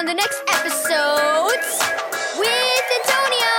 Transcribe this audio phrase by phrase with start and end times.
[0.00, 1.78] on the next episodes
[2.38, 3.52] with Antonio.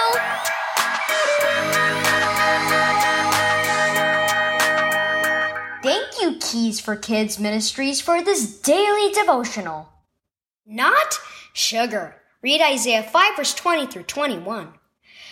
[5.83, 9.89] Thank you, Keys for Kids Ministries, for this daily devotional.
[10.65, 11.19] Not
[11.54, 12.15] sugar.
[12.42, 14.73] Read Isaiah 5, verse 20 through 21.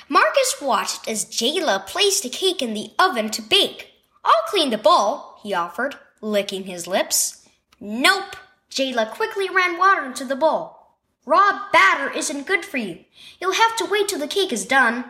[0.10, 3.94] Marcus watched as Jayla placed a cake in the oven to bake.
[4.24, 7.50] I'll clean the bowl, he offered, licking his lips.
[7.80, 8.36] Nope.
[8.70, 10.79] Jayla quickly ran water into the bowl.
[11.26, 13.06] Raw batter isn't good for you.
[13.40, 15.06] You'll have to wait till the cake is done.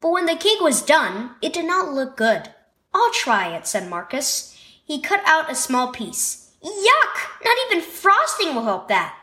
[0.00, 2.54] But when the cake was done, it did not look good.
[2.94, 4.56] I'll try it, said Marcus.
[4.84, 6.52] He cut out a small piece.
[6.62, 7.44] Yuck!
[7.44, 9.16] Not even frosting will help that.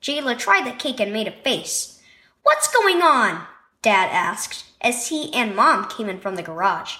[0.00, 2.00] Jayla tried the cake and made a face.
[2.42, 3.46] What's going on?
[3.82, 6.96] Dad asked as he and Mom came in from the garage.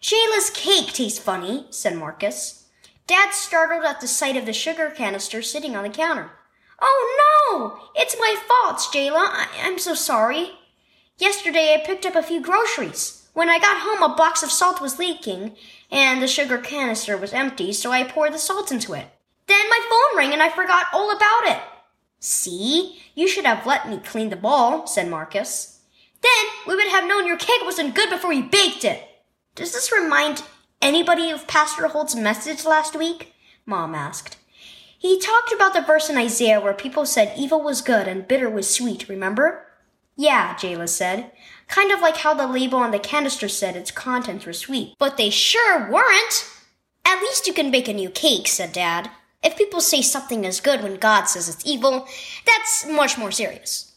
[0.00, 2.66] Jayla's cake tastes funny, said Marcus.
[3.06, 6.30] Dad startled at the sight of the sugar canister sitting on the counter.
[6.80, 7.80] Oh no!
[8.00, 9.28] It's my fault, Jayla.
[9.30, 10.52] I- I'm so sorry.
[11.18, 13.28] Yesterday I picked up a few groceries.
[13.34, 15.56] When I got home, a box of salt was leaking,
[15.90, 19.06] and the sugar canister was empty, so I poured the salt into it.
[19.46, 21.60] Then my phone rang and I forgot all about it.
[22.20, 23.00] See?
[23.14, 25.80] You should have let me clean the bowl, said Marcus.
[26.20, 29.02] Then we would have known your cake wasn't good before you baked it.
[29.54, 30.42] Does this remind
[30.82, 33.34] anybody of Pastor Holt's message last week?
[33.66, 34.37] Mom asked.
[34.98, 38.50] He talked about the verse in Isaiah where people said evil was good and bitter
[38.50, 39.64] was sweet, remember?
[40.16, 41.30] Yeah, Jayla said.
[41.68, 44.94] Kind of like how the label on the canister said its contents were sweet.
[44.98, 46.50] But they sure weren't.
[47.04, 49.10] At least you can bake a new cake, said Dad.
[49.42, 52.08] If people say something is good when God says it's evil,
[52.44, 53.94] that's much more serious.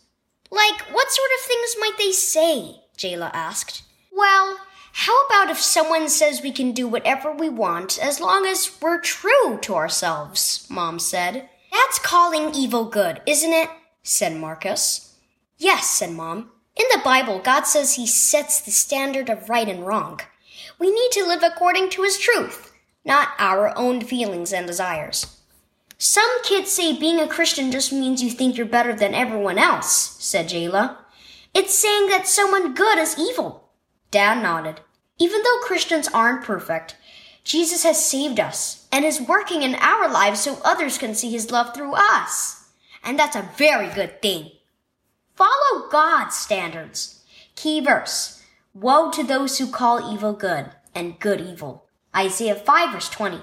[0.52, 2.82] Like, what sort of things might they say?
[2.96, 3.82] Jayla asked.
[4.12, 4.60] Well,
[4.94, 9.00] how about if someone says we can do whatever we want as long as we're
[9.00, 10.68] true to ourselves?
[10.70, 11.50] Mom said.
[11.72, 13.70] That's calling evil good, isn't it?
[14.04, 15.16] said Marcus.
[15.58, 16.52] Yes, said Mom.
[16.76, 20.20] In the Bible, God says He sets the standard of right and wrong.
[20.80, 22.74] We need to live according to His truth,
[23.06, 25.38] not our own feelings and desires.
[25.98, 30.18] Some kids say being a Christian just means you think you're better than everyone else,
[30.20, 30.98] said Jayla.
[31.54, 33.61] It's saying that someone good is evil.
[34.12, 34.82] Dad nodded.
[35.18, 36.96] Even though Christians aren't perfect,
[37.44, 41.50] Jesus has saved us and is working in our lives so others can see his
[41.50, 42.70] love through us.
[43.04, 44.52] And that's a very good thing.
[45.36, 47.24] Follow God's standards.
[47.56, 48.44] Key verse.
[48.74, 51.86] Woe to those who call evil good and good evil.
[52.16, 53.42] Isaiah 5 verse 20.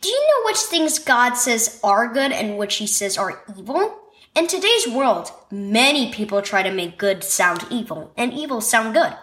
[0.00, 4.00] Do you know which things God says are good and which he says are evil?
[4.34, 9.14] In today's world, many people try to make good sound evil and evil sound good.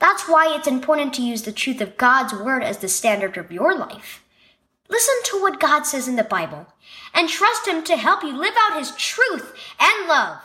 [0.00, 3.52] That's why it's important to use the truth of God's word as the standard of
[3.52, 4.24] your life.
[4.88, 6.66] Listen to what God says in the Bible
[7.14, 10.38] and trust Him to help you live out His truth and love.